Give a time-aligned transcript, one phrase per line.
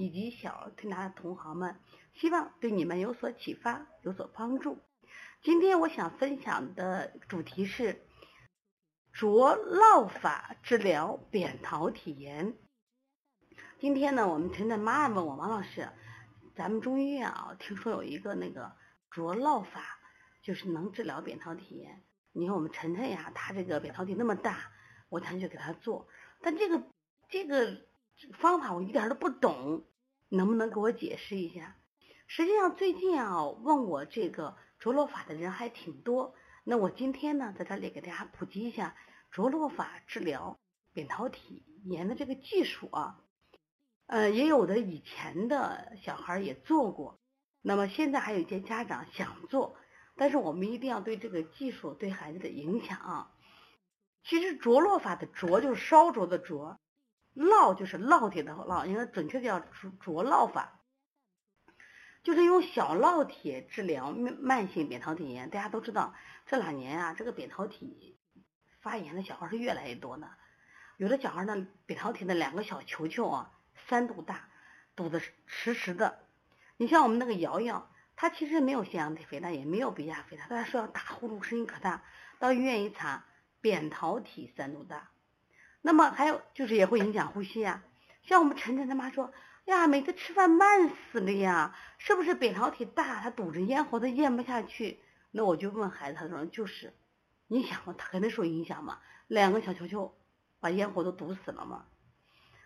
[0.00, 1.78] 以及小儿推拿的同行们，
[2.14, 4.78] 希望对你们有所启发，有所帮助。
[5.42, 8.06] 今天我想分享的主题是
[9.12, 9.28] 着
[9.58, 12.56] 烙法治疗扁桃体炎。
[13.78, 15.90] 今天呢，我们晨晨妈妈问我王老师，
[16.54, 18.72] 咱们中医院啊，听说有一个那个
[19.10, 19.82] 着烙法，
[20.42, 22.02] 就是能治疗扁桃体炎。
[22.32, 24.72] 你看我们晨晨呀，他这个扁桃体那么大，
[25.10, 26.08] 我才去给他做，
[26.40, 26.82] 但这个
[27.28, 27.90] 这个。
[28.34, 29.82] 方法我一点都不懂，
[30.30, 31.76] 能不能给我解释一下？
[32.26, 36.34] 实际上最近啊，问我这个着落法的人还挺多。
[36.62, 38.94] 那我今天呢，在这里给大家普及一下
[39.32, 40.58] 着落法治疗
[40.92, 43.20] 扁桃体炎的这个技术啊。
[44.06, 47.18] 呃，也有的以前的小孩也做过，
[47.62, 49.76] 那么现在还有一些家长想做，
[50.16, 53.32] 但是我们一定要对这个技术对孩子的影响啊。
[54.22, 56.78] 其实着落法的着就是烧灼的灼。
[57.34, 59.66] 烙就是烙铁的烙，应该准确叫着
[60.00, 60.80] 着烙法，
[62.22, 65.48] 就是用小烙铁治疗慢性扁桃体炎。
[65.48, 66.14] 大家都知道，
[66.46, 68.18] 这两年啊，这个扁桃体
[68.80, 70.28] 发炎的小孩是越来越多的。
[70.96, 73.52] 有的小孩呢，扁桃体的两个小球球啊，
[73.88, 74.48] 三度大，
[74.94, 76.18] 堵得实实的。
[76.76, 82.02] 你像我们那个瑶瑶，她其实没有腺样体肥大，也没有鼻下肥大，但是说要打呼噜，声音可大。
[82.38, 83.24] 到医院一查，
[83.60, 85.10] 扁桃体三度大。
[85.82, 87.82] 那么还有就是也会影响呼吸呀，
[88.22, 89.32] 像我们晨晨他妈说
[89.64, 95.00] 呀，每次吃饭慢死了呀，是不是扁桃体大，他堵着咽喉，他咽不下去？
[95.30, 96.92] 那我就问孩子，他说就是，
[97.46, 100.14] 你想嘛，他肯定受影响嘛，两个小球球
[100.60, 101.86] 把咽喉都堵死了嘛。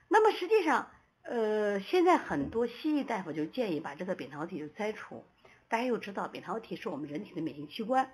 [0.08, 0.90] 那么实际上，
[1.22, 5.24] 呃，现在很多西医大夫就建议把这个扁桃体就摘除。
[5.68, 8.12] 大家又知道，扁桃体是我们人体的免疫器官，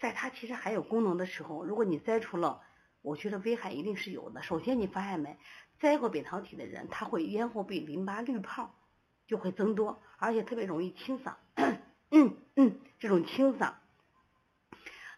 [0.00, 2.62] 在它其实还有功能的时候，如果你摘除了。
[3.08, 4.42] 我觉得危害一定是有的。
[4.42, 5.38] 首先，你发现没，
[5.78, 8.74] 摘过扁桃体的人，他会咽喉壁淋巴滤泡
[9.26, 11.36] 就会增多，而且特别容易清嗓，
[12.10, 13.72] 嗯嗯，这种清嗓。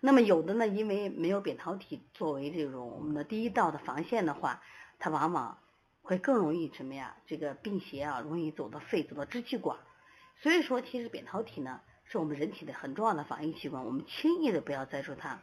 [0.01, 4.63] 那么有的呢，因为没有扁桃体作为这种我们的第一道的防线的话，
[5.01, 5.59] 它往往
[6.01, 7.17] 会更容易什么呀？
[7.27, 9.77] 这个病邪啊，容易走到肺，走到支气管。
[10.43, 15.43] 所以说，其实扁桃体呢，是我们人体的很重要的防御器官，我们轻易的不要摘除它。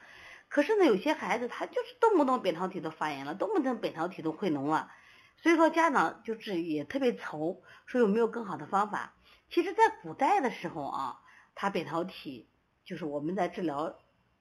[0.49, 4.89] 可是呢，有些孩子他就是动不动扁桃体都发炎了，动不动扁桃体都溃脓了，
[5.35, 9.13] 所以说家长就是也特别愁，说有没有更好的方法？
[9.49, 11.19] 其实，在古代的时候啊，
[11.53, 12.49] 他扁桃体
[12.85, 13.97] 就是我们在治疗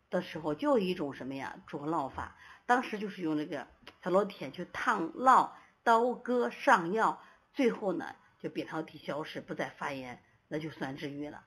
[0.09, 3.67] 的时候就有一种什么呀，灼烙法，当时就是用那个
[4.05, 5.51] 小烙铁去烫烙，
[5.83, 7.21] 刀割上药，
[7.53, 11.45] 最后呢就扁桃体消失，不再发炎，那就算治愈了。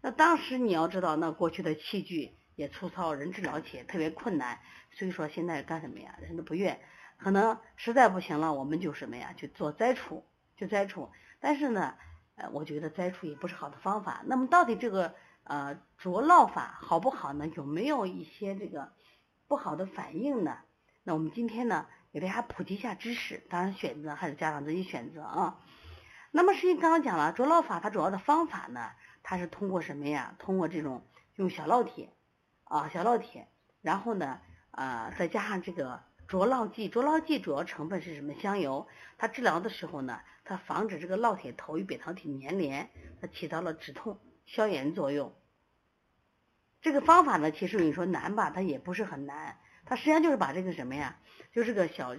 [0.00, 2.39] 那当时你要知道，那过去的器具。
[2.60, 4.58] 也粗糙，人治疗起也特别困难，
[4.90, 6.14] 所以说现在干什么呀？
[6.20, 6.78] 人都不愿，
[7.16, 9.32] 可能实在不行了，我们就什么呀？
[9.34, 10.26] 就做摘除，
[10.58, 11.10] 就摘除。
[11.40, 11.94] 但是呢，
[12.34, 14.22] 呃，我觉得摘除也不是好的方法。
[14.26, 17.48] 那么到底这个呃灼烙法好不好呢？
[17.56, 18.92] 有没有一些这个
[19.48, 20.58] 不好的反应呢？
[21.02, 25.58] 那我们今天呢，给大家普及一下知识，当然选择还是家长自己选择啊。
[26.30, 28.90] 那么实际刚刚讲了灼烙法，它主要的方法呢，
[29.22, 30.36] 它是通过什么呀？
[30.38, 31.06] 通过这种
[31.36, 32.12] 用小烙铁。
[32.70, 33.48] 啊，小烙铁，
[33.82, 38.32] 然后呢，呃，再加上这个着烙剂，着烙剂主要成分是什么？
[38.34, 38.86] 香油。
[39.18, 42.88] 它治疗的时候呢，它防止这个烙铁头与扁桃体粘连，
[43.20, 45.34] 它起到了止痛、消炎作用。
[46.80, 49.58] 这个方法呢，其实你说难吧，它也不是很难。
[49.84, 51.16] 它实际上就是把这个什么呀，
[51.52, 52.14] 就这个小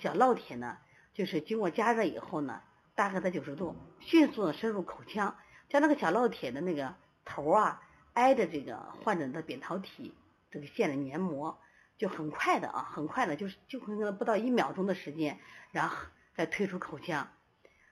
[0.00, 0.78] 小烙铁呢，
[1.14, 2.62] 就是经过加热以后呢，
[2.94, 5.36] 大概在九十度，迅速的深入口腔，
[5.68, 6.94] 将那个小烙铁的那个
[7.24, 7.82] 头啊。
[8.16, 10.14] 挨着这个患者的扁桃体
[10.50, 11.58] 这个线的黏膜，
[11.98, 15.38] 就很快的啊，很快的，就是就可能不到一秒钟的时间，
[15.70, 17.28] 然后再推出口腔。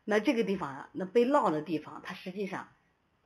[0.06, 2.68] 那这个地方啊，那被烙的地方，它实际上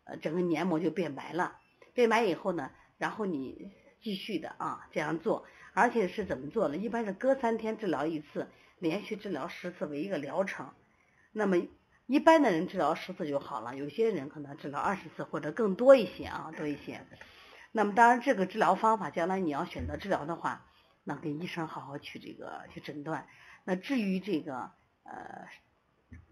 [0.02, 1.60] 呃整个黏膜就变白了。
[1.94, 6.76] 变白以后呢，然后你继续的啊这样做，而且是怎么做呢？
[6.76, 8.48] 一般是隔三天治疗一次，
[8.80, 10.72] 连续治疗十次为一个疗程。
[11.30, 11.58] 那么。
[12.08, 17.06] 一般的人治疗十次就好了，有些人可能治疗二十次或者更多一些啊，多一些。
[17.70, 20.64] 那么当然，这个治疗方法将来你要选择治疗的话，
[21.04, 23.26] 那跟医生好好去这个去诊断。
[23.64, 24.70] 那至于这个
[25.04, 25.48] 呃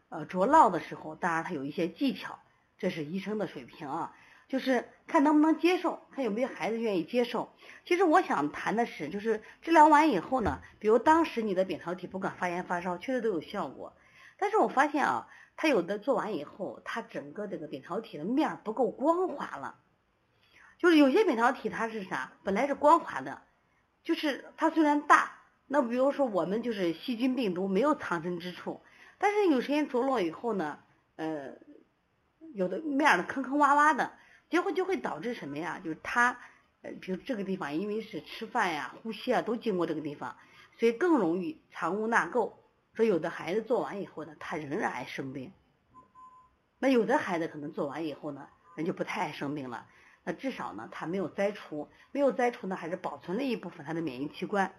[0.08, 2.38] 呃着烙的时候，当然它有一些技巧
[2.78, 4.16] 这是医生的水平啊，
[4.48, 7.52] 就是看能不能接受，看有没有孩子愿意接受。
[7.84, 13.92] 其实我想谈的是，就是治疗完以后呢，比如当时你的扁桃体不管发炎发烧，确实都有效果。
[14.38, 19.80] 但是我发现啊，他有的做完以后，他整个这个扁桃体的面不够光滑了。
[20.78, 23.40] 就是有些扁桃体它是啥，本来是光滑的，
[24.04, 28.82] 就是它虽然大，那比如说我们就是细菌病毒没有藏身之处，
[29.16, 30.78] 但是有时间着落以后呢，
[31.16, 31.54] 呃，
[32.52, 34.12] 有的面的坑坑洼洼的，
[34.50, 35.80] 结果就会导致什么呀？
[35.82, 36.38] 就是它，
[36.82, 40.36] 呃，比如这个地方因为是吃饭呀、呼吸啊都经过这个地方，
[40.78, 42.52] 所以更容易藏污纳垢。
[42.96, 45.52] 说有的孩子做完以后呢，他仍然爱生病，
[46.78, 49.86] 那有的孩子可能做完以后呢，人就不太爱生病了。
[50.24, 54.74] 那至少呢，他没有摘除，没有摘除呢，还是保存了一部分他的免疫器官。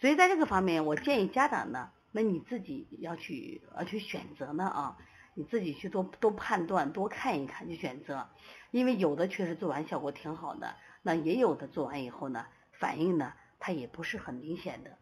[0.00, 4.98] 所以在这个方面，我建议家长呢，那你自己要去要去选择呢啊，
[5.34, 8.28] 你自己去多多判断，多看一看去选择。
[8.70, 14.98] 因为有的确实做完效果挺好的，那也有的做完以后呢，反应呢，它也不是很明显的。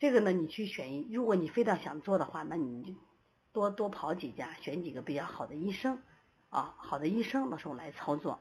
[0.00, 2.94] 这个呢，你去选，如果你非要想做的话，那你就
[3.52, 6.00] 多多跑几家，选几个比较好的医生
[6.48, 8.40] 啊，好的医生，到时候来操作。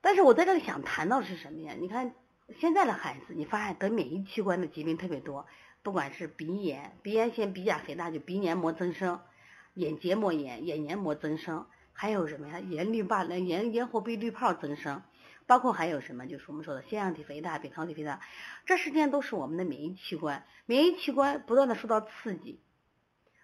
[0.00, 1.74] 但是我在这里想谈到是什么呀？
[1.78, 2.14] 你看
[2.58, 5.44] 现在的孩子，你发现得免疫器官的疾病特别多，
[5.82, 9.20] 不管是鼻炎，鼻炎现鼻甲肥大就鼻黏膜增生，
[9.74, 12.60] 眼结膜炎，眼黏膜增生，还有什么呀？
[12.60, 15.02] 眼滤泡、眼咽喉壁滤泡增生。
[15.46, 18.20] 包括还有什么，就是我们说的腺样体肥大、扁桃体肥大，
[18.64, 22.60] 这实际上都是我们的免疫器官，免疫器官不断的受到刺激，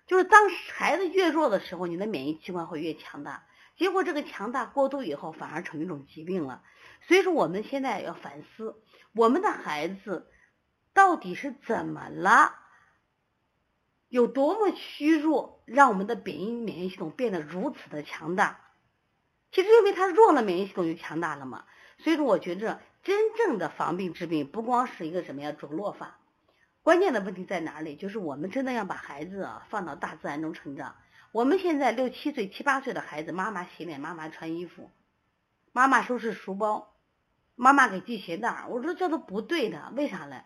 [0.07, 3.47] 就是当孩子越弱的时候，你的免疫器官会越强大，
[3.77, 6.65] 结果这个强大过度以后，反而成一种疾病了。
[7.07, 8.83] 所以说我们现在要反思，
[9.13, 10.29] 我们的孩子
[10.93, 12.55] 到底是怎么了，
[14.09, 18.61] 有多么虚弱，让我们的免疫免疫系统变得如此的强大？
[19.53, 21.65] 其实因为他弱了，免疫系统就强大了嘛。
[22.03, 26.19] 所以说，我觉着真正的防病治病，不光是一个什么呀着落法，
[26.83, 27.95] 关键的问题在哪里？
[27.95, 30.97] 就是我们真的要把孩子啊放到大自然中成长。
[31.31, 34.91] 我们现在六七岁、七八岁的孩子，妈妈洗脸，妈妈穿衣服，
[35.71, 36.93] 妈妈收拾书包，
[37.55, 40.43] 妈妈给系鞋带，我说这都不对的，为啥嘞？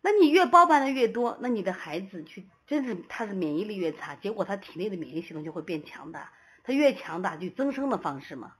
[0.00, 6.32] 那你越包办的越多，那你的孩子去真是他的免疫力越差，结果他体内的免疫系统就会变强大，
[6.64, 8.54] 他越强大就增生的方式嘛。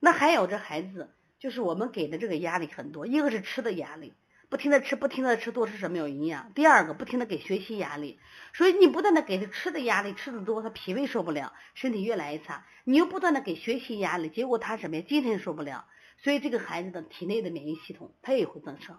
[0.00, 1.14] 那还有这孩子。
[1.40, 4.12] 就是我们给的这个压力很多，一个是吃的压力，
[4.50, 6.52] 不停的吃，不停的吃，多吃什么有营养。
[6.52, 8.20] 第二个，不停的给学习压力，
[8.52, 12.66] 所以你不断的给他吃的压力，吃的多，他脾胃受不了，身体越来越差。
[12.84, 15.02] 你又不断的给学习压力，结果他什么呀？
[15.08, 15.86] 精神受不了，
[16.18, 18.98] 所以这个孩子的体内的免疫系统他也会增生，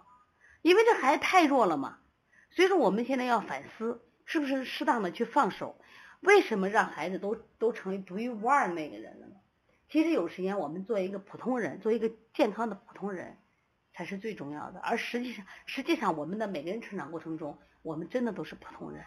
[0.63, 1.99] 因为这孩子太弱了嘛。
[2.49, 5.79] 所以说我们现在要反思，是不是适当的去放手？
[6.21, 9.35] 为什么让孩子都都成为独一无二那个人了呢？
[9.91, 13.37] 其实有时间，我们做一个普通人，做一个健康的普通人，
[13.93, 14.79] 才是最重要的。
[14.79, 19.03] 而实际上，实际上我们的每个人成长过程中，我们真的都是普通人，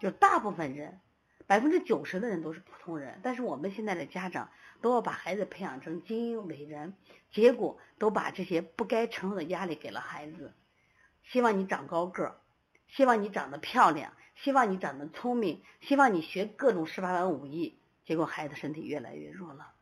[0.00, 1.00] 就大部分人，
[1.48, 3.18] 百分之九十的人都是普通人。
[3.24, 6.94] 但是我们现在的家长都要把孩子培养成精英伟人，
[7.32, 10.54] 结果都把这些不该承受的压力给了孩子。
[11.24, 12.36] 希望你长高个儿，
[12.86, 19.72] 希望你长得漂亮，希望你长得聪明，希望你学各种十八般武艺，结果孩子身体越来越弱了。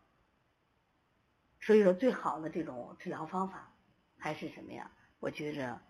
[1.64, 3.72] 所以说，最好的这种治疗方法
[4.18, 4.90] 还是什么呀？
[5.18, 5.80] 我觉着，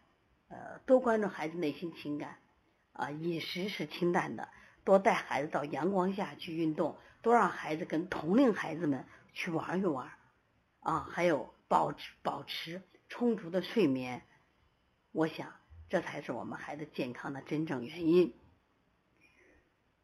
[0.47, 2.39] 呃，多关注孩子内心情感，
[2.93, 4.49] 啊，饮食是清淡的，
[4.85, 10.13] 多带孩子到阳光下去运动，多让孩子跟同龄孩子们去玩一玩，
[10.79, 14.23] 啊，还有保持保持充足的睡眠，
[15.11, 15.55] 我想
[15.89, 18.33] 这才是我们孩子健康的真正原因。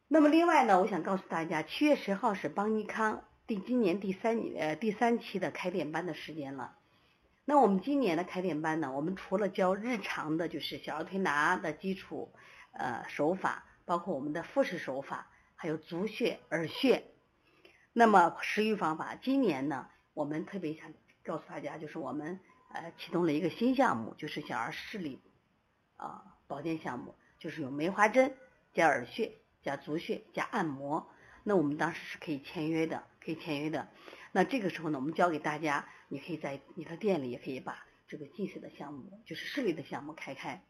[0.08, 3.22] 那么另外呢，我想告诉大家，七月十号是邦尼康。
[3.50, 6.76] 第今年第三呃第三期的开店班的时间了，
[7.44, 12.32] 那我们今年的开店班呢，我们除了教日常的，就是小儿推拿的基础
[12.70, 15.26] 呃手法，包括我们的复式手法，
[15.56, 17.02] 还有足穴、耳穴，
[17.92, 20.92] 那么食育方法，今年呢，我们特别想
[21.24, 22.38] 告诉大家，就是我们
[22.72, 25.20] 呃启动了一个新项目，就是小儿视力
[25.96, 28.32] 啊保健项目，就是用梅花针
[28.72, 31.10] 加耳穴加足穴加按摩，
[31.42, 33.09] 那我们当时是可以签约的。
[33.24, 33.88] 可以签约的，
[34.32, 40.62] 那这个时候呢，我们教给大家，你可以在你的店里也可以把这个近视的项目，就是视力的项目开开。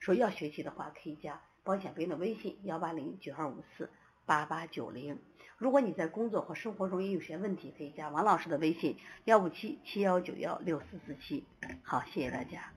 [0.00, 3.90] 说要学习的话，可以加保险兵的微信幺八零九二五四
[4.24, 5.18] 八八九零。
[5.58, 11.44] 如果你在工作或生活中也有些问题，可以加王老师的微信幺五七七幺九幺六四四七。
[11.82, 12.72] 好，谢谢大家。